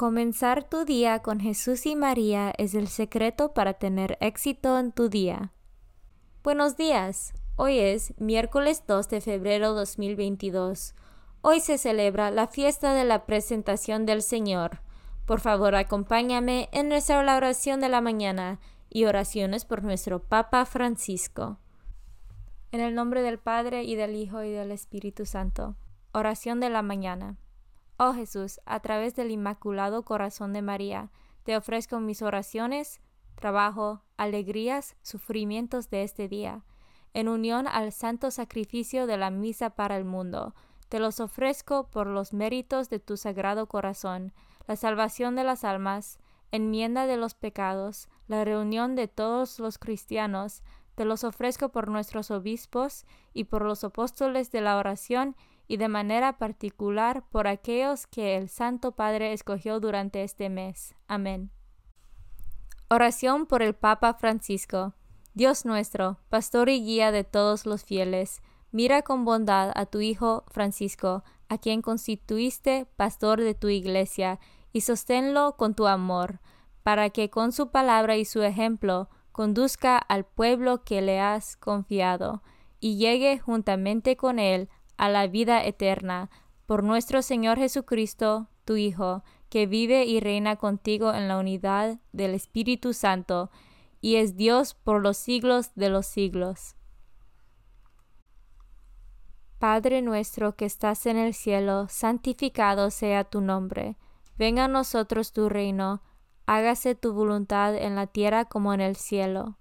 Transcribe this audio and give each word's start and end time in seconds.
Comenzar 0.00 0.64
tu 0.64 0.86
día 0.86 1.18
con 1.18 1.40
Jesús 1.40 1.84
y 1.84 1.94
María 1.94 2.54
es 2.56 2.72
el 2.74 2.88
secreto 2.88 3.52
para 3.52 3.74
tener 3.74 4.16
éxito 4.22 4.78
en 4.78 4.92
tu 4.92 5.10
día. 5.10 5.52
Buenos 6.42 6.78
días. 6.78 7.34
Hoy 7.56 7.78
es 7.78 8.18
miércoles 8.18 8.84
2 8.86 9.10
de 9.10 9.20
febrero 9.20 9.74
2022. 9.74 10.94
Hoy 11.42 11.60
se 11.60 11.76
celebra 11.76 12.30
la 12.30 12.46
fiesta 12.46 12.94
de 12.94 13.04
la 13.04 13.26
presentación 13.26 14.06
del 14.06 14.22
Señor. 14.22 14.80
Por 15.26 15.40
favor, 15.40 15.74
acompáñame 15.74 16.70
en 16.72 16.88
nuestra 16.88 17.20
oración 17.20 17.82
de 17.82 17.90
la 17.90 18.00
mañana 18.00 18.58
y 18.88 19.04
oraciones 19.04 19.66
por 19.66 19.84
nuestro 19.84 20.22
Papa 20.22 20.64
Francisco. 20.64 21.58
En 22.72 22.80
el 22.80 22.94
nombre 22.94 23.20
del 23.20 23.38
Padre 23.38 23.84
y 23.84 23.96
del 23.96 24.16
Hijo 24.16 24.42
y 24.42 24.50
del 24.50 24.70
Espíritu 24.70 25.26
Santo. 25.26 25.76
Oración 26.12 26.58
de 26.58 26.70
la 26.70 26.80
mañana. 26.80 27.36
Oh 28.02 28.14
Jesús, 28.14 28.60
a 28.64 28.80
través 28.80 29.14
del 29.14 29.30
Inmaculado 29.30 30.06
Corazón 30.06 30.54
de 30.54 30.62
María, 30.62 31.10
te 31.42 31.54
ofrezco 31.54 32.00
mis 32.00 32.22
oraciones, 32.22 32.98
trabajo, 33.34 34.00
alegrías, 34.16 34.96
sufrimientos 35.02 35.90
de 35.90 36.02
este 36.02 36.26
día, 36.26 36.64
en 37.12 37.28
unión 37.28 37.68
al 37.68 37.92
santo 37.92 38.30
sacrificio 38.30 39.06
de 39.06 39.18
la 39.18 39.28
misa 39.28 39.68
para 39.68 39.98
el 39.98 40.06
mundo. 40.06 40.54
Te 40.88 40.98
los 40.98 41.20
ofrezco 41.20 41.90
por 41.90 42.06
los 42.06 42.32
méritos 42.32 42.88
de 42.88 43.00
tu 43.00 43.18
sagrado 43.18 43.66
corazón, 43.66 44.32
la 44.66 44.76
salvación 44.76 45.36
de 45.36 45.44
las 45.44 45.62
almas, 45.62 46.20
enmienda 46.52 47.06
de 47.06 47.18
los 47.18 47.34
pecados, 47.34 48.08
la 48.28 48.46
reunión 48.46 48.96
de 48.96 49.08
todos 49.08 49.58
los 49.58 49.76
cristianos, 49.76 50.62
te 50.94 51.04
los 51.04 51.22
ofrezco 51.22 51.68
por 51.68 51.90
nuestros 51.90 52.30
obispos 52.30 53.04
y 53.34 53.44
por 53.44 53.62
los 53.62 53.84
apóstoles 53.84 54.50
de 54.52 54.62
la 54.62 54.78
oración 54.78 55.36
y 55.70 55.76
de 55.76 55.86
manera 55.86 56.36
particular 56.36 57.22
por 57.30 57.46
aquellos 57.46 58.08
que 58.08 58.36
el 58.36 58.48
Santo 58.48 58.90
Padre 58.90 59.32
escogió 59.32 59.78
durante 59.78 60.24
este 60.24 60.48
mes. 60.48 60.96
Amén. 61.06 61.52
Oración 62.88 63.46
por 63.46 63.62
el 63.62 63.76
Papa 63.76 64.14
Francisco. 64.14 64.94
Dios 65.32 65.64
nuestro, 65.64 66.18
pastor 66.28 66.70
y 66.70 66.82
guía 66.82 67.12
de 67.12 67.22
todos 67.22 67.66
los 67.66 67.84
fieles, 67.84 68.42
mira 68.72 69.02
con 69.02 69.24
bondad 69.24 69.70
a 69.76 69.86
tu 69.86 70.00
Hijo 70.00 70.42
Francisco, 70.48 71.22
a 71.48 71.56
quien 71.56 71.82
constituiste 71.82 72.88
pastor 72.96 73.40
de 73.40 73.54
tu 73.54 73.68
iglesia, 73.68 74.40
y 74.72 74.80
sosténlo 74.80 75.56
con 75.56 75.76
tu 75.76 75.86
amor, 75.86 76.40
para 76.82 77.10
que 77.10 77.30
con 77.30 77.52
su 77.52 77.70
palabra 77.70 78.16
y 78.16 78.24
su 78.24 78.42
ejemplo 78.42 79.08
conduzca 79.30 79.98
al 79.98 80.24
pueblo 80.24 80.82
que 80.82 81.00
le 81.00 81.20
has 81.20 81.56
confiado, 81.56 82.42
y 82.80 82.96
llegue 82.96 83.38
juntamente 83.38 84.16
con 84.16 84.40
él 84.40 84.68
a 85.00 85.08
la 85.08 85.26
vida 85.28 85.64
eterna, 85.64 86.28
por 86.66 86.84
nuestro 86.84 87.22
Señor 87.22 87.56
Jesucristo, 87.56 88.48
tu 88.66 88.76
Hijo, 88.76 89.24
que 89.48 89.64
vive 89.64 90.04
y 90.04 90.20
reina 90.20 90.56
contigo 90.56 91.14
en 91.14 91.26
la 91.26 91.38
unidad 91.38 91.98
del 92.12 92.34
Espíritu 92.34 92.92
Santo, 92.92 93.50
y 94.02 94.16
es 94.16 94.36
Dios 94.36 94.74
por 94.74 95.00
los 95.00 95.16
siglos 95.16 95.70
de 95.74 95.88
los 95.88 96.04
siglos. 96.04 96.76
Padre 99.58 100.02
nuestro 100.02 100.54
que 100.54 100.66
estás 100.66 101.06
en 101.06 101.16
el 101.16 101.32
cielo, 101.32 101.86
santificado 101.88 102.90
sea 102.90 103.24
tu 103.24 103.40
nombre. 103.40 103.96
Venga 104.36 104.66
a 104.66 104.68
nosotros 104.68 105.32
tu 105.32 105.48
reino, 105.48 106.02
hágase 106.44 106.94
tu 106.94 107.14
voluntad 107.14 107.74
en 107.74 107.96
la 107.96 108.06
tierra 108.06 108.44
como 108.44 108.74
en 108.74 108.82
el 108.82 108.96
cielo. 108.96 109.56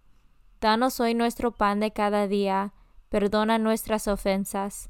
Danos 0.59 0.99
hoy 0.99 1.13
nuestro 1.13 1.51
pan 1.51 1.79
de 1.79 1.93
cada 1.93 2.27
día, 2.27 2.73
perdona 3.07 3.57
nuestras 3.57 4.09
ofensas, 4.09 4.89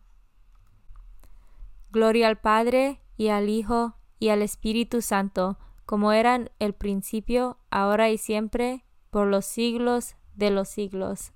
Gloria 1.91 2.29
al 2.29 2.39
Padre 2.39 3.01
y 3.17 3.27
al 3.27 3.49
Hijo 3.49 3.95
y 4.17 4.29
al 4.29 4.41
Espíritu 4.41 5.01
Santo, 5.01 5.57
como 5.85 6.13
eran 6.13 6.49
el 6.59 6.73
principio, 6.73 7.57
ahora 7.69 8.09
y 8.09 8.17
siempre, 8.17 8.85
por 9.09 9.27
los 9.27 9.45
siglos 9.45 10.15
de 10.33 10.51
los 10.51 10.69
siglos. 10.69 11.33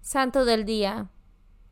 Santo 0.00 0.46
del 0.46 0.64
Día. 0.64 1.10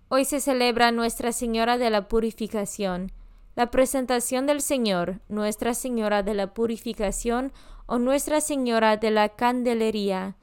Hoy 0.08 0.26
se 0.26 0.40
celebra 0.40 0.92
Nuestra 0.92 1.32
Señora 1.32 1.78
de 1.78 1.88
la 1.88 2.06
Purificación, 2.06 3.12
la 3.54 3.70
presentación 3.70 4.46
del 4.46 4.60
Señor, 4.60 5.22
Nuestra 5.28 5.72
Señora 5.72 6.22
de 6.22 6.34
la 6.34 6.52
Purificación 6.52 7.50
o 7.86 7.98
Nuestra 7.98 8.42
Señora 8.42 8.98
de 8.98 9.10
la 9.10 9.30
Candelería, 9.30 10.36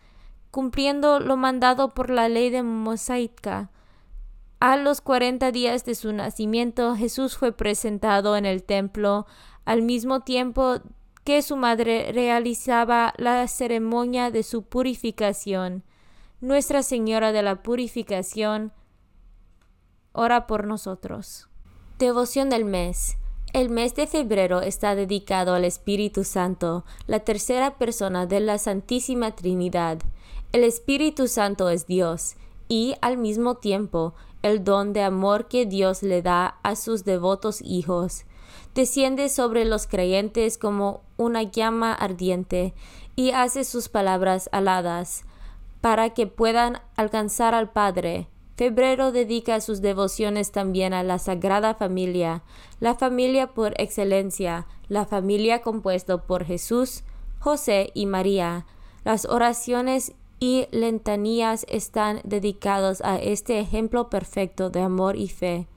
cumpliendo 0.50 1.20
lo 1.20 1.38
mandado 1.38 1.90
por 1.90 2.09
la 2.09 2.30
ley 2.30 2.50
de 2.50 2.64
Mosaica 2.64 3.70
a 4.63 4.78
los 4.78 5.01
cuarenta 5.01 5.51
días 5.51 5.84
de 5.84 5.94
su 5.94 6.13
nacimiento, 6.13 6.96
Jesús 6.96 7.35
fue 7.35 7.51
presentado 7.51 8.38
en 8.38 8.46
el 8.46 8.63
templo 8.63 9.28
al 9.66 9.81
mismo 9.81 10.22
tiempo 10.22 10.78
que 11.25 11.41
su 11.41 11.57
madre 11.57 12.13
realizaba 12.13 13.13
la 13.18 13.46
ceremonia 13.50 14.31
de 14.31 14.41
su 14.41 14.63
purificación. 14.63 15.84
Nuestra 16.40 16.81
Señora 16.81 17.34
de 17.34 17.41
la 17.41 17.62
Purificación, 17.62 18.72
ora 20.13 20.47
por 20.47 20.66
nosotros. 20.66 21.50
Devoción 22.00 22.50
del 22.50 22.63
mes. 22.63 23.18
El 23.52 23.69
mes 23.69 23.96
de 23.96 24.07
febrero 24.07 24.62
está 24.62 24.96
dedicado 24.96 25.56
al 25.56 25.66
Espíritu 25.66 26.23
Santo, 26.23 26.85
la 27.06 27.19
tercera 27.19 27.78
persona 27.78 28.28
de 28.28 28.40
la 28.40 28.57
Santísima 28.57 29.35
Trinidad. 29.35 30.00
El 30.53 30.63
Espíritu 30.63 31.28
Santo 31.28 31.69
es 31.69 31.85
Dios 31.85 32.38
y, 32.68 32.96
al 33.01 33.18
mismo 33.18 33.56
tiempo, 33.56 34.13
el 34.41 34.63
don 34.63 34.94
de 34.94 35.01
amor 35.01 35.47
que 35.47 35.66
Dios 35.66 36.03
le 36.03 36.22
da 36.22 36.59
a 36.63 36.75
sus 36.75 37.03
devotos 37.06 37.62
hijos. 37.62 38.25
Desciende 38.75 39.29
sobre 39.29 39.66
los 39.66 39.88
creyentes 39.88 40.57
como 40.57 41.02
una 41.18 41.44
llama 41.44 41.94
ardiente 41.94 42.73
y 43.16 43.31
hace 43.31 43.63
sus 43.63 43.90
palabras 43.90 44.50
aladas 44.52 45.23
para 45.81 46.12
que 46.12 46.28
puedan 46.28 46.81
alcanzar 46.96 47.53
al 47.53 47.72
Padre. 47.72 48.28
Febrero 48.56 49.12
dedica 49.12 49.59
sus 49.62 49.81
devociones 49.81 50.52
también 50.52 50.94
a 50.94 51.03
la 51.03 51.19
Sagrada 51.19 51.73
Familia, 51.73 52.44
la 52.79 52.96
familia 52.96 53.47
por 53.53 53.73
excelencia, 53.81 54.68
la 54.88 55.06
familia 55.06 55.62
compuesta 55.62 56.18
por 56.25 56.46
Jesús, 56.46 57.03
José 57.40 57.91
y 57.94 58.06
María. 58.06 58.66
Las 59.03 59.25
oraciones 59.25 60.13
y 60.44 60.68
lentanías 60.72 61.66
están 61.70 62.20
dedicados 62.26 63.00
a 63.00 63.16
este 63.18 63.62
ejemplo 63.62 64.09
perfecto 64.09 64.70
de 64.70 64.81
amor 64.81 65.16
y 65.16 65.30
fe, 65.30 65.70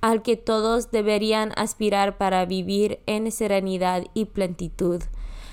al 0.00 0.22
que 0.22 0.36
todos 0.36 0.92
deberían 0.92 1.50
aspirar 1.56 2.16
para 2.16 2.44
vivir 2.44 3.00
en 3.06 3.32
serenidad 3.32 4.04
y 4.14 4.26
plenitud. 4.26 5.02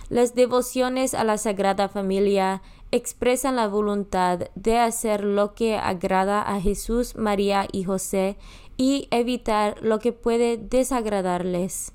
Las 0.09 0.35
devociones 0.35 1.15
a 1.15 1.23
la 1.23 1.39
Sagrada 1.39 1.89
Familia 1.89 2.61
expresan 2.91 3.55
la 3.55 3.67
voluntad 3.67 4.41
de 4.53 4.77
hacer 4.77 5.23
lo 5.23 5.55
que 5.55 5.75
agrada 5.75 6.43
a 6.43 6.61
Jesús, 6.61 7.15
María 7.15 7.65
y 7.71 7.85
José 7.85 8.37
y 8.77 9.07
evitar 9.09 9.81
lo 9.81 9.97
que 9.97 10.13
puede 10.13 10.57
desagradarles. 10.57 11.91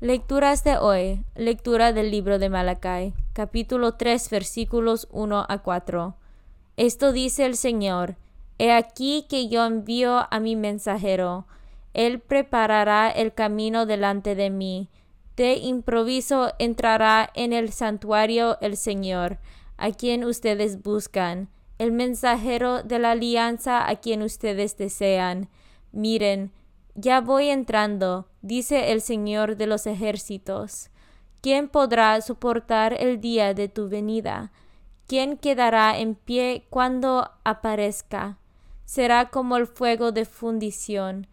Lecturas 0.00 0.62
de 0.62 0.76
hoy. 0.76 1.24
Lectura 1.34 1.92
del 1.92 2.12
libro 2.12 2.38
de 2.38 2.48
Malacai, 2.48 3.12
capítulo 3.34 3.94
3, 3.94 4.30
versículos 4.30 5.08
1 5.10 5.44
a 5.48 5.58
4. 5.58 6.14
Esto 6.76 7.12
dice 7.12 7.44
el 7.44 7.56
Señor: 7.56 8.16
He 8.58 8.70
aquí 8.72 9.26
que 9.28 9.48
yo 9.48 9.66
envío 9.66 10.26
a 10.30 10.40
mi 10.40 10.54
mensajero. 10.54 11.46
Él 11.94 12.20
preparará 12.20 13.10
el 13.10 13.34
camino 13.34 13.86
delante 13.86 14.36
de 14.36 14.50
mí. 14.50 14.88
De 15.36 15.54
improviso 15.56 16.52
entrará 16.60 17.28
en 17.34 17.52
el 17.52 17.72
santuario 17.72 18.56
el 18.60 18.76
Señor, 18.76 19.38
a 19.76 19.90
quien 19.90 20.22
ustedes 20.22 20.82
buscan, 20.82 21.48
el 21.78 21.90
mensajero 21.90 22.84
de 22.84 23.00
la 23.00 23.10
alianza 23.10 23.88
a 23.88 23.96
quien 23.96 24.22
ustedes 24.22 24.76
desean. 24.76 25.48
Miren, 25.90 26.52
ya 26.94 27.20
voy 27.20 27.48
entrando, 27.48 28.28
dice 28.42 28.92
el 28.92 29.00
Señor 29.00 29.56
de 29.56 29.66
los 29.66 29.88
ejércitos. 29.88 30.90
¿Quién 31.44 31.68
podrá 31.68 32.18
soportar 32.22 32.96
el 32.98 33.20
día 33.20 33.52
de 33.52 33.68
tu 33.68 33.90
venida? 33.90 34.50
¿Quién 35.06 35.36
quedará 35.36 35.98
en 35.98 36.14
pie 36.14 36.66
cuando 36.70 37.32
aparezca? 37.44 38.38
Será 38.86 39.28
como 39.28 39.58
el 39.58 39.66
fuego 39.66 40.10
de 40.10 40.24
fundición, 40.24 41.26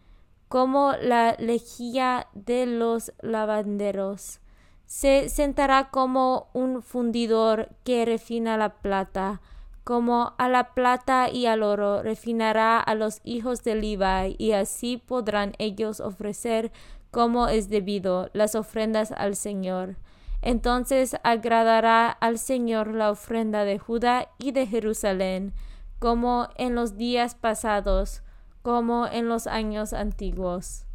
como 0.50 0.92
la 1.00 1.34
lejía 1.38 2.26
de 2.34 2.66
los 2.66 3.14
lavanderos. 3.22 4.40
Se 4.84 5.30
sentará 5.30 5.88
como 5.88 6.50
un 6.52 6.82
fundidor 6.82 7.70
que 7.82 8.04
refina 8.04 8.58
la 8.58 8.74
plata, 8.82 9.40
como 9.82 10.34
a 10.36 10.50
la 10.50 10.74
plata 10.74 11.30
y 11.30 11.46
al 11.46 11.62
oro 11.62 12.02
refinará 12.02 12.78
a 12.80 12.94
los 12.94 13.22
hijos 13.24 13.64
de 13.64 13.76
Levi, 13.76 14.36
y 14.36 14.52
así 14.52 14.98
podrán 14.98 15.54
ellos 15.56 16.00
ofrecer 16.00 16.70
como 17.12 17.46
es 17.46 17.68
debido 17.68 18.30
las 18.32 18.56
ofrendas 18.56 19.12
al 19.12 19.36
Señor. 19.36 19.96
Entonces 20.40 21.14
agradará 21.22 22.10
al 22.10 22.38
Señor 22.38 22.88
la 22.88 23.12
ofrenda 23.12 23.64
de 23.64 23.78
Judá 23.78 24.30
y 24.38 24.50
de 24.50 24.66
Jerusalén, 24.66 25.54
como 26.00 26.48
en 26.56 26.74
los 26.74 26.96
días 26.96 27.36
pasados, 27.36 28.22
como 28.62 29.06
en 29.06 29.28
los 29.28 29.46
años 29.46 29.92
antiguos. 29.92 30.86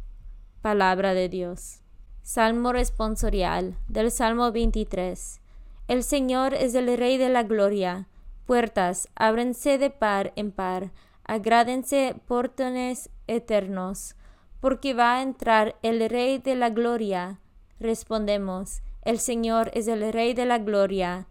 Palabra 0.60 1.14
de 1.14 1.30
Dios. 1.30 1.80
Salmo 2.22 2.72
responsorial 2.72 3.78
del 3.88 4.10
Salmo 4.10 4.52
23. 4.52 5.40
El 5.86 6.02
Señor 6.02 6.52
es 6.52 6.74
el 6.74 6.94
Rey 6.98 7.16
de 7.16 7.30
la 7.30 7.44
Gloria 7.44 8.08
Puertas, 8.44 9.08
ábrense 9.14 9.76
de 9.76 9.90
par 9.90 10.32
en 10.34 10.52
par, 10.52 10.90
agrádense 11.24 12.16
portones 12.26 13.10
eternos, 13.26 14.16
porque 14.60 14.94
va 14.94 15.16
a 15.16 15.22
entrar 15.22 15.76
el 15.82 16.08
Rey 16.08 16.38
de 16.38 16.56
la 16.56 16.70
Gloria. 16.70 17.38
Respondemos, 17.80 18.82
el 19.02 19.18
Señor 19.18 19.70
es 19.74 19.88
el 19.88 20.12
Rey 20.12 20.34
de 20.34 20.44
la 20.44 20.58
Gloria. 20.58 21.26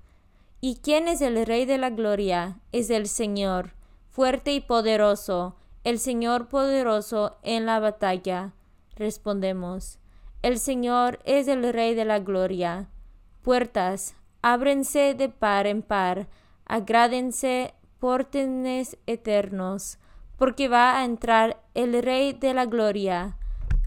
¿Y 0.61 0.77
quién 0.77 1.07
es 1.07 1.21
el 1.21 1.45
Rey 1.45 1.65
de 1.65 1.77
la 1.77 1.89
Gloria? 1.89 2.59
Es 2.71 2.89
el 2.89 3.07
Señor, 3.07 3.73
fuerte 4.09 4.53
y 4.53 4.61
poderoso, 4.61 5.55
el 5.83 5.99
Señor 5.99 6.47
poderoso 6.47 7.37
en 7.43 7.65
la 7.65 7.79
batalla. 7.79 8.53
Respondemos, 8.95 9.99
el 10.41 10.59
Señor 10.59 11.19
es 11.25 11.47
el 11.47 11.71
Rey 11.71 11.93
de 11.93 12.05
la 12.05 12.19
Gloria. 12.19 12.89
Puertas, 13.43 14.15
ábrense 14.41 15.13
de 15.13 15.29
par 15.29 15.67
en 15.67 15.81
par, 15.81 16.27
agrádense 16.65 17.73
portenes 17.99 18.97
eternos, 19.05 19.99
porque 20.37 20.67
va 20.67 20.99
a 20.99 21.05
entrar 21.05 21.61
el 21.73 22.01
Rey 22.01 22.33
de 22.33 22.53
la 22.53 22.65
Gloria. 22.65 23.37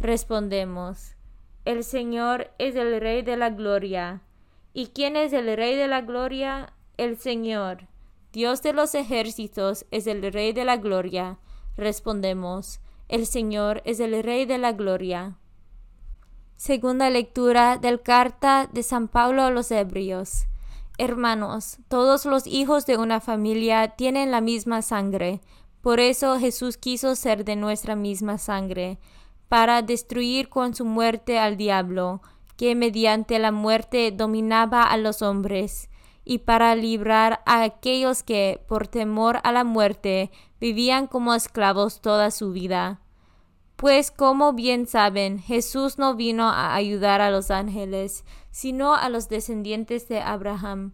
Respondemos, 0.00 1.14
el 1.64 1.84
Señor 1.84 2.50
es 2.58 2.74
el 2.74 3.00
Rey 3.00 3.22
de 3.22 3.36
la 3.36 3.50
Gloria. 3.50 4.22
¿Y 4.72 4.88
quién 4.88 5.16
es 5.16 5.32
el 5.32 5.56
Rey 5.56 5.76
de 5.76 5.88
la 5.88 6.00
Gloria? 6.00 6.72
El 6.96 7.16
Señor. 7.16 7.88
Dios 8.32 8.62
de 8.62 8.72
los 8.72 8.94
ejércitos 8.94 9.86
es 9.90 10.06
el 10.06 10.32
Rey 10.32 10.52
de 10.52 10.64
la 10.64 10.76
Gloria. 10.76 11.38
Respondemos, 11.76 12.80
el 13.08 13.26
Señor 13.26 13.82
es 13.84 14.00
el 14.00 14.22
Rey 14.22 14.44
de 14.46 14.58
la 14.58 14.72
Gloria. 14.72 15.36
Segunda 16.56 17.10
lectura 17.10 17.78
del 17.78 18.02
carta 18.02 18.68
de 18.72 18.82
San 18.82 19.08
Pablo 19.08 19.42
a 19.42 19.50
los 19.50 19.70
Hebreos. 19.70 20.46
Hermanos, 20.98 21.78
todos 21.88 22.26
los 22.26 22.46
hijos 22.46 22.84
de 22.84 22.98
una 22.98 23.20
familia 23.20 23.88
tienen 23.96 24.30
la 24.30 24.40
misma 24.40 24.82
sangre. 24.82 25.40
Por 25.80 26.00
eso 26.00 26.38
Jesús 26.38 26.76
quiso 26.76 27.16
ser 27.16 27.44
de 27.44 27.56
nuestra 27.56 27.96
misma 27.96 28.38
sangre, 28.38 28.98
para 29.48 29.82
destruir 29.82 30.48
con 30.48 30.74
su 30.74 30.84
muerte 30.84 31.38
al 31.38 31.56
diablo, 31.56 32.22
que 32.56 32.74
mediante 32.74 33.38
la 33.38 33.52
muerte 33.52 34.12
dominaba 34.12 34.82
a 34.84 34.96
los 34.96 35.22
hombres, 35.22 35.88
y 36.24 36.38
para 36.38 36.74
librar 36.74 37.40
a 37.46 37.62
aquellos 37.62 38.22
que, 38.22 38.62
por 38.68 38.86
temor 38.86 39.40
a 39.42 39.52
la 39.52 39.64
muerte, 39.64 40.30
vivían 40.60 41.06
como 41.06 41.34
esclavos 41.34 42.00
toda 42.00 42.30
su 42.30 42.52
vida. 42.52 43.00
Pues 43.76 44.10
como 44.10 44.52
bien 44.52 44.86
saben, 44.86 45.38
Jesús 45.38 45.98
no 45.98 46.14
vino 46.14 46.50
a 46.50 46.74
ayudar 46.74 47.22
a 47.22 47.30
los 47.30 47.50
ángeles, 47.50 48.26
sino 48.50 48.94
a 48.94 49.08
los 49.08 49.30
descendientes 49.30 50.06
de 50.06 50.20
Abraham, 50.20 50.92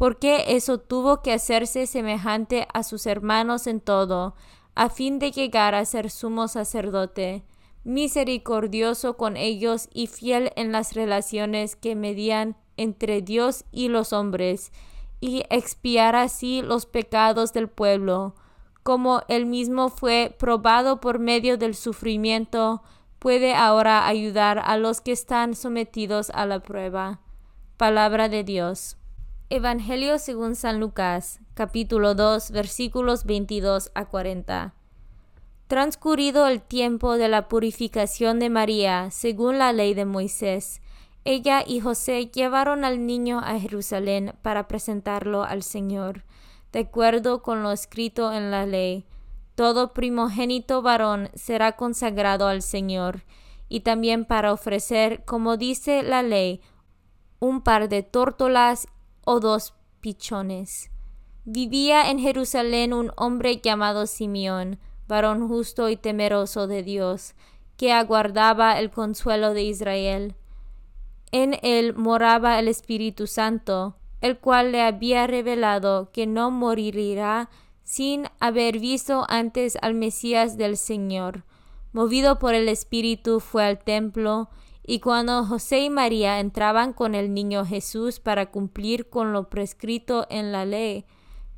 porque 0.00 0.44
eso 0.56 0.78
tuvo 0.78 1.20
que 1.20 1.30
hacerse 1.30 1.86
semejante 1.86 2.66
a 2.72 2.84
sus 2.84 3.04
hermanos 3.04 3.66
en 3.66 3.82
todo, 3.82 4.34
a 4.74 4.88
fin 4.88 5.18
de 5.18 5.30
llegar 5.30 5.74
a 5.74 5.84
ser 5.84 6.10
sumo 6.10 6.48
sacerdote, 6.48 7.44
misericordioso 7.84 9.18
con 9.18 9.36
ellos 9.36 9.90
y 9.92 10.06
fiel 10.06 10.52
en 10.56 10.72
las 10.72 10.94
relaciones 10.94 11.76
que 11.76 11.96
medían 11.96 12.56
entre 12.78 13.20
Dios 13.20 13.66
y 13.72 13.88
los 13.88 14.14
hombres, 14.14 14.72
y 15.20 15.42
expiar 15.50 16.16
así 16.16 16.62
los 16.62 16.86
pecados 16.86 17.52
del 17.52 17.68
pueblo, 17.68 18.34
como 18.82 19.20
él 19.28 19.44
mismo 19.44 19.90
fue 19.90 20.34
probado 20.38 20.98
por 21.00 21.18
medio 21.18 21.58
del 21.58 21.74
sufrimiento, 21.74 22.82
puede 23.18 23.54
ahora 23.54 24.06
ayudar 24.06 24.62
a 24.64 24.78
los 24.78 25.02
que 25.02 25.12
están 25.12 25.54
sometidos 25.54 26.30
a 26.30 26.46
la 26.46 26.60
prueba. 26.60 27.20
Palabra 27.76 28.30
de 28.30 28.44
Dios. 28.44 28.96
Evangelio 29.52 30.20
según 30.20 30.54
San 30.54 30.78
Lucas, 30.78 31.40
capítulo 31.54 32.14
2, 32.14 32.52
versículos 32.52 33.24
22 33.24 33.90
a 33.96 34.04
40. 34.04 34.74
Transcurrido 35.66 36.46
el 36.46 36.62
tiempo 36.62 37.16
de 37.16 37.28
la 37.28 37.48
purificación 37.48 38.38
de 38.38 38.48
María, 38.48 39.10
según 39.10 39.58
la 39.58 39.72
ley 39.72 39.92
de 39.94 40.04
Moisés, 40.04 40.80
ella 41.24 41.64
y 41.66 41.80
José 41.80 42.26
llevaron 42.26 42.84
al 42.84 43.04
niño 43.06 43.40
a 43.40 43.58
Jerusalén 43.58 44.34
para 44.40 44.68
presentarlo 44.68 45.42
al 45.42 45.64
Señor 45.64 46.22
de 46.70 46.78
acuerdo 46.78 47.42
con 47.42 47.64
lo 47.64 47.72
escrito 47.72 48.32
en 48.32 48.52
la 48.52 48.66
ley. 48.66 49.04
Todo 49.56 49.92
primogénito 49.92 50.80
varón 50.80 51.28
será 51.34 51.72
consagrado 51.72 52.46
al 52.46 52.62
Señor, 52.62 53.24
y 53.68 53.80
también 53.80 54.26
para 54.26 54.52
ofrecer, 54.52 55.24
como 55.24 55.56
dice 55.56 56.04
la 56.04 56.22
ley, 56.22 56.60
un 57.40 57.62
par 57.62 57.88
de 57.88 58.04
tórtolas 58.04 58.86
o 59.24 59.40
dos 59.40 59.74
pichones. 60.00 60.90
Vivía 61.44 62.10
en 62.10 62.18
Jerusalén 62.18 62.92
un 62.92 63.12
hombre 63.16 63.60
llamado 63.60 64.06
Simeón, 64.06 64.78
varón 65.08 65.48
justo 65.48 65.88
y 65.88 65.96
temeroso 65.96 66.66
de 66.66 66.82
Dios, 66.82 67.34
que 67.76 67.92
aguardaba 67.92 68.78
el 68.78 68.90
consuelo 68.90 69.54
de 69.54 69.62
Israel. 69.62 70.34
En 71.32 71.58
él 71.62 71.94
moraba 71.94 72.58
el 72.58 72.68
Espíritu 72.68 73.26
Santo, 73.26 73.96
el 74.20 74.38
cual 74.38 74.72
le 74.72 74.82
había 74.82 75.26
revelado 75.26 76.10
que 76.12 76.26
no 76.26 76.50
moriría 76.50 77.48
sin 77.82 78.26
haber 78.38 78.78
visto 78.78 79.24
antes 79.28 79.78
al 79.80 79.94
Mesías 79.94 80.56
del 80.56 80.76
Señor. 80.76 81.44
Movido 81.92 82.38
por 82.38 82.54
el 82.54 82.68
Espíritu 82.68 83.40
fue 83.40 83.64
al 83.64 83.82
templo, 83.82 84.48
y 84.82 85.00
cuando 85.00 85.44
José 85.44 85.80
y 85.80 85.90
María 85.90 86.40
entraban 86.40 86.92
con 86.92 87.14
el 87.14 87.34
niño 87.34 87.64
Jesús 87.64 88.20
para 88.20 88.50
cumplir 88.50 89.08
con 89.08 89.32
lo 89.32 89.48
prescrito 89.50 90.26
en 90.30 90.52
la 90.52 90.64
ley, 90.64 91.04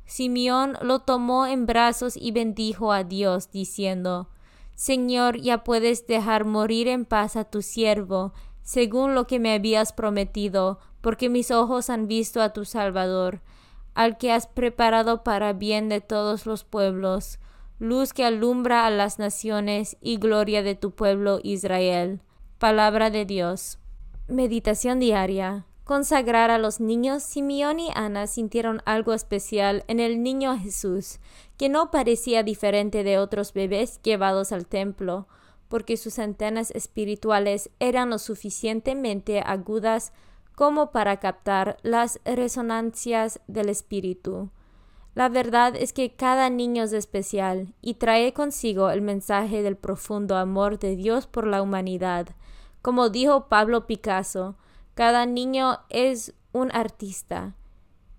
Simeón 0.05 0.77
lo 0.81 0.99
tomó 0.99 1.47
en 1.47 1.65
brazos 1.65 2.17
y 2.17 2.31
bendijo 2.31 2.91
a 2.91 3.03
Dios, 3.03 3.51
diciendo 3.51 4.29
Señor, 4.75 5.39
ya 5.39 5.63
puedes 5.63 6.07
dejar 6.07 6.45
morir 6.45 6.87
en 6.87 7.05
paz 7.05 7.35
a 7.35 7.45
tu 7.45 7.61
siervo, 7.61 8.33
según 8.61 9.13
lo 9.13 9.27
que 9.27 9.39
me 9.39 9.53
habías 9.53 9.93
prometido, 9.93 10.79
porque 11.01 11.29
mis 11.29 11.51
ojos 11.51 11.89
han 11.89 12.07
visto 12.07 12.41
a 12.41 12.53
tu 12.53 12.65
Salvador, 12.65 13.41
al 13.93 14.17
que 14.17 14.31
has 14.31 14.47
preparado 14.47 15.23
para 15.23 15.53
bien 15.53 15.89
de 15.89 16.01
todos 16.01 16.45
los 16.45 16.63
pueblos, 16.63 17.39
luz 17.79 18.13
que 18.13 18.25
alumbra 18.25 18.85
a 18.85 18.89
las 18.89 19.19
naciones 19.19 19.97
y 20.01 20.17
gloria 20.17 20.63
de 20.63 20.75
tu 20.75 20.91
pueblo 20.91 21.39
Israel. 21.43 22.21
Palabra 22.63 23.09
de 23.09 23.25
Dios. 23.25 23.77
Meditación 24.29 24.97
diaria. 24.97 25.65
Consagrar 25.83 26.49
a 26.49 26.57
los 26.57 26.79
niños, 26.79 27.21
Simeón 27.21 27.81
y 27.81 27.89
Ana 27.93 28.25
sintieron 28.25 28.81
algo 28.85 29.13
especial 29.13 29.83
en 29.89 29.99
el 29.99 30.23
niño 30.23 30.57
Jesús, 30.57 31.19
que 31.57 31.67
no 31.67 31.91
parecía 31.91 32.41
diferente 32.41 33.03
de 33.03 33.17
otros 33.17 33.51
bebés 33.51 34.01
llevados 34.01 34.53
al 34.53 34.65
templo, 34.65 35.27
porque 35.67 35.97
sus 35.97 36.19
antenas 36.19 36.71
espirituales 36.71 37.69
eran 37.81 38.11
lo 38.11 38.17
suficientemente 38.17 39.41
agudas 39.41 40.13
como 40.55 40.91
para 40.91 41.17
captar 41.17 41.75
las 41.81 42.21
resonancias 42.23 43.41
del 43.47 43.67
espíritu. 43.67 44.51
La 45.15 45.29
verdad 45.29 45.75
es 45.75 45.93
que 45.93 46.15
cada 46.15 46.49
niño 46.49 46.83
es 46.83 46.93
especial 46.93 47.73
y 47.81 47.95
trae 47.95 48.33
consigo 48.33 48.89
el 48.89 49.01
mensaje 49.01 49.61
del 49.61 49.77
profundo 49.77 50.37
amor 50.37 50.79
de 50.79 50.95
Dios 50.95 51.27
por 51.27 51.45
la 51.45 51.61
humanidad. 51.61 52.29
Como 52.81 53.09
dijo 53.09 53.47
Pablo 53.47 53.85
Picasso, 53.85 54.55
cada 54.95 55.25
niño 55.25 55.79
es 55.89 56.33
un 56.51 56.71
artista. 56.71 57.55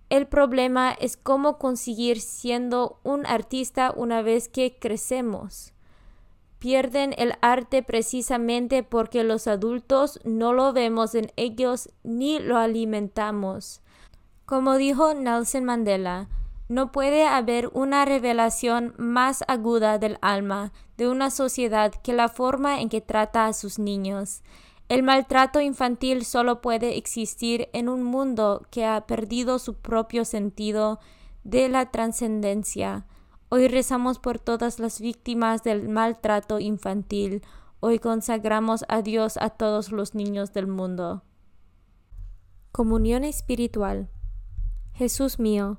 El 0.08 0.26
problema 0.26 0.92
es 0.92 1.16
cómo 1.16 1.58
conseguir 1.58 2.20
siendo 2.20 3.00
un 3.02 3.26
artista 3.26 3.92
una 3.96 4.22
vez 4.22 4.48
que 4.48 4.78
crecemos 4.78 5.74
pierden 6.64 7.14
el 7.18 7.34
arte 7.42 7.82
precisamente 7.82 8.82
porque 8.82 9.22
los 9.22 9.48
adultos 9.48 10.18
no 10.24 10.54
lo 10.54 10.72
vemos 10.72 11.14
en 11.14 11.30
ellos 11.36 11.90
ni 12.04 12.38
lo 12.38 12.56
alimentamos. 12.56 13.82
Como 14.46 14.76
dijo 14.76 15.12
Nelson 15.12 15.64
Mandela, 15.64 16.30
no 16.68 16.92
puede 16.92 17.26
haber 17.26 17.68
una 17.74 18.04
revelación 18.04 18.94
más 18.96 19.44
aguda 19.48 19.98
del 19.98 20.18
alma 20.22 20.72
de 20.96 21.08
una 21.08 21.30
sociedad 21.30 21.92
que 22.02 22.12
la 22.12 22.28
forma 22.28 22.80
en 22.80 22.88
que 22.88 23.00
trata 23.00 23.46
a 23.46 23.52
sus 23.52 23.78
niños. 23.78 24.42
El 24.88 25.02
maltrato 25.02 25.60
infantil 25.60 26.24
solo 26.24 26.60
puede 26.60 26.96
existir 26.96 27.68
en 27.72 27.88
un 27.88 28.02
mundo 28.02 28.66
que 28.70 28.84
ha 28.84 29.06
perdido 29.06 29.58
su 29.58 29.74
propio 29.74 30.24
sentido 30.24 31.00
de 31.42 31.68
la 31.68 31.90
trascendencia. 31.90 33.06
Hoy 33.48 33.68
rezamos 33.68 34.18
por 34.18 34.38
todas 34.38 34.78
las 34.78 35.00
víctimas 35.00 35.62
del 35.62 35.88
maltrato 35.88 36.60
infantil. 36.60 37.42
Hoy 37.80 37.98
consagramos 37.98 38.84
a 38.88 39.02
Dios 39.02 39.36
a 39.36 39.50
todos 39.50 39.92
los 39.92 40.14
niños 40.14 40.52
del 40.52 40.66
mundo. 40.66 41.22
Comunión 42.72 43.24
espiritual. 43.24 44.08
Jesús 44.94 45.38
mío, 45.38 45.78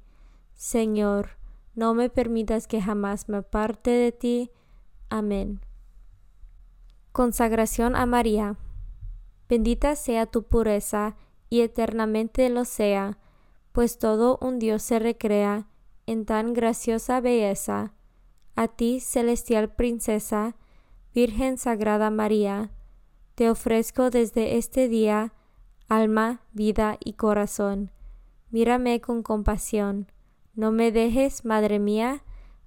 Señor, 0.61 1.39
no 1.73 1.95
me 1.95 2.11
permitas 2.11 2.67
que 2.67 2.83
jamás 2.83 3.27
me 3.27 3.37
aparte 3.37 3.89
de 3.89 4.11
ti. 4.11 4.51
Amén. 5.09 5.61
Consagración 7.11 7.95
a 7.95 8.05
María. 8.05 8.59
Bendita 9.49 9.95
sea 9.95 10.27
tu 10.27 10.43
pureza 10.43 11.17
y 11.49 11.61
eternamente 11.61 12.47
lo 12.51 12.65
sea, 12.65 13.17
pues 13.71 13.97
todo 13.97 14.37
un 14.39 14.59
Dios 14.59 14.83
se 14.83 14.99
recrea 14.99 15.67
en 16.05 16.25
tan 16.25 16.53
graciosa 16.53 17.21
belleza. 17.21 17.95
A 18.55 18.67
ti, 18.67 18.99
celestial 18.99 19.73
princesa, 19.73 20.55
Virgen 21.15 21.57
Sagrada 21.57 22.11
María, 22.11 22.69
te 23.33 23.49
ofrezco 23.49 24.11
desde 24.11 24.59
este 24.59 24.89
día 24.89 25.33
alma, 25.89 26.41
vida 26.51 26.97
y 27.03 27.13
corazón. 27.13 27.89
Mírame 28.51 29.01
con 29.01 29.23
compasión. 29.23 30.11
No 30.53 30.71
me 30.71 30.91
dejes, 30.91 31.45
Madre 31.45 31.79
mía, 31.79 32.23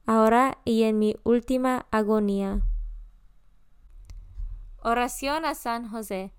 ahora 0.07 0.59
y 0.64 0.85
en 0.85 0.99
mi 0.99 1.17
última 1.23 1.87
agonía. 1.91 2.62
Oración 4.79 5.45
a 5.45 5.55
San 5.55 5.88
José. 5.88 6.33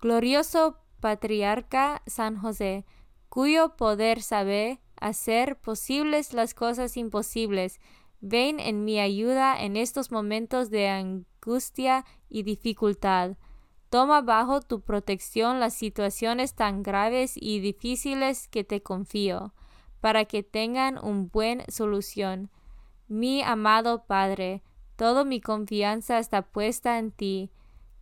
Glorioso 0.00 0.78
patriarca 1.00 2.02
San 2.06 2.36
José, 2.36 2.86
cuyo 3.28 3.76
poder 3.76 4.22
sabe 4.22 4.80
hacer 5.00 5.60
posibles 5.60 6.32
las 6.32 6.54
cosas 6.54 6.96
imposibles, 6.96 7.80
ven 8.20 8.60
en 8.60 8.84
mi 8.84 9.00
ayuda 9.00 9.60
en 9.60 9.76
estos 9.76 10.12
momentos 10.12 10.70
de 10.70 10.88
angustia 10.88 12.04
y 12.28 12.44
dificultad. 12.44 13.36
Toma 13.90 14.22
bajo 14.22 14.60
tu 14.60 14.80
protección 14.80 15.60
las 15.60 15.74
situaciones 15.74 16.54
tan 16.54 16.82
graves 16.82 17.34
y 17.36 17.58
difíciles 17.60 18.48
que 18.48 18.64
te 18.64 18.80
confío, 18.82 19.52
para 20.02 20.24
que 20.24 20.42
tengan 20.42 20.98
un 20.98 21.30
buen 21.30 21.62
solución. 21.68 22.50
Mi 23.06 23.40
amado 23.40 24.04
Padre, 24.04 24.64
toda 24.96 25.24
mi 25.24 25.40
confianza 25.40 26.18
está 26.18 26.42
puesta 26.42 26.98
en 26.98 27.12
ti 27.12 27.52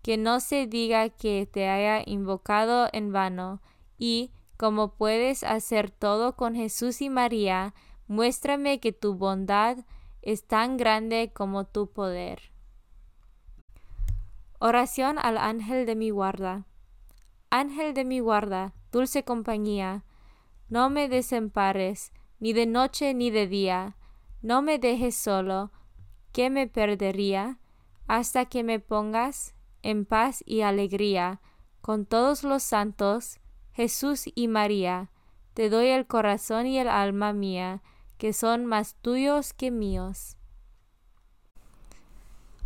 que 0.00 0.16
no 0.16 0.40
se 0.40 0.66
diga 0.66 1.10
que 1.10 1.46
te 1.46 1.68
haya 1.68 2.02
invocado 2.06 2.88
en 2.94 3.12
vano, 3.12 3.60
y, 3.98 4.32
como 4.56 4.94
puedes 4.94 5.44
hacer 5.44 5.90
todo 5.90 6.36
con 6.36 6.54
Jesús 6.54 7.02
y 7.02 7.10
María, 7.10 7.74
muéstrame 8.08 8.80
que 8.80 8.92
tu 8.92 9.14
bondad 9.14 9.76
es 10.22 10.46
tan 10.46 10.78
grande 10.78 11.32
como 11.34 11.66
tu 11.66 11.92
poder. 11.92 12.50
Oración 14.58 15.18
al 15.18 15.36
ángel 15.36 15.84
de 15.84 15.96
mi 15.96 16.08
guarda. 16.08 16.64
Ángel 17.50 17.92
de 17.92 18.06
mi 18.06 18.20
guarda, 18.20 18.72
dulce 18.90 19.22
compañía, 19.22 20.04
no 20.70 20.88
me 20.88 21.08
desempares, 21.08 22.12
ni 22.38 22.52
de 22.52 22.64
noche 22.64 23.12
ni 23.12 23.30
de 23.30 23.46
día, 23.46 23.96
no 24.40 24.62
me 24.62 24.78
dejes 24.78 25.14
solo, 25.14 25.70
que 26.32 26.48
me 26.48 26.66
perdería, 26.66 27.58
hasta 28.06 28.46
que 28.46 28.62
me 28.62 28.80
pongas 28.80 29.54
en 29.82 30.06
paz 30.06 30.42
y 30.46 30.62
alegría, 30.62 31.40
con 31.80 32.06
todos 32.06 32.44
los 32.44 32.62
santos, 32.62 33.40
Jesús 33.72 34.24
y 34.34 34.48
María, 34.48 35.10
te 35.54 35.68
doy 35.68 35.88
el 35.88 36.06
corazón 36.06 36.66
y 36.66 36.78
el 36.78 36.88
alma 36.88 37.32
mía, 37.32 37.82
que 38.16 38.32
son 38.32 38.66
más 38.66 38.94
tuyos 38.94 39.52
que 39.52 39.70
míos. 39.70 40.36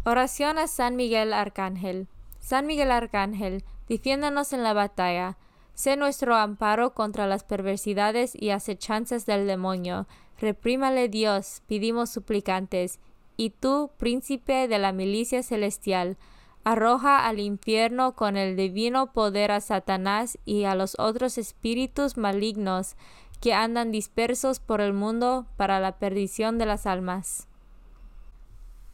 Oración 0.04 0.58
a 0.58 0.66
San 0.66 0.96
Miguel 0.96 1.32
Arcángel. 1.32 2.08
San 2.38 2.66
Miguel 2.66 2.90
Arcángel, 2.90 3.64
defiéndonos 3.88 4.52
en 4.52 4.62
la 4.62 4.74
batalla, 4.74 5.38
sé 5.74 5.96
nuestro 5.96 6.36
amparo 6.36 6.94
contra 6.94 7.26
las 7.26 7.44
perversidades 7.44 8.32
y 8.34 8.50
acechanzas 8.50 9.26
del 9.26 9.46
demonio. 9.46 10.06
Reprímale 10.40 11.08
Dios, 11.08 11.62
pedimos 11.66 12.10
suplicantes, 12.10 13.00
y 13.36 13.50
tú, 13.50 13.90
príncipe 13.98 14.68
de 14.68 14.78
la 14.78 14.92
milicia 14.92 15.42
celestial, 15.42 16.16
arroja 16.64 17.26
al 17.26 17.40
infierno 17.40 18.14
con 18.14 18.36
el 18.36 18.56
divino 18.56 19.12
poder 19.12 19.50
a 19.50 19.60
Satanás 19.60 20.38
y 20.44 20.64
a 20.64 20.74
los 20.74 20.98
otros 20.98 21.36
espíritus 21.38 22.16
malignos 22.16 22.96
que 23.40 23.52
andan 23.52 23.90
dispersos 23.90 24.60
por 24.60 24.80
el 24.80 24.94
mundo 24.94 25.46
para 25.56 25.80
la 25.80 25.98
perdición 25.98 26.56
de 26.58 26.66
las 26.66 26.86
almas. 26.86 27.48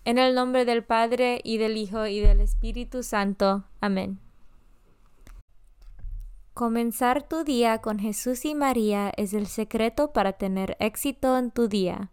En 0.05 0.19
el 0.19 0.35
nombre 0.35 0.65
del 0.65 0.83
Padre 0.83 1.41
y 1.45 1.59
del 1.59 1.77
Hijo 1.77 2.07
y 2.07 2.21
del 2.21 2.41
Espíritu 2.41 3.03
Santo. 3.03 3.65
Amén. 3.81 4.19
Comenzar 6.61 7.27
tu 7.27 7.43
día 7.43 7.79
con 7.79 7.99
Jesús 7.99 8.45
y 8.45 8.55
María 8.55 9.15
es 9.17 9.33
el 9.33 9.47
secreto 9.47 10.13
para 10.13 10.35
tener 10.35 10.77
éxito 10.79 11.39
en 11.39 11.51
tu 11.51 11.69
día. 11.69 12.11